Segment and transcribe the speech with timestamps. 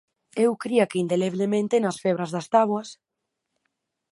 [0.45, 2.89] Eu cría que indeleblemente nas febras das táboas...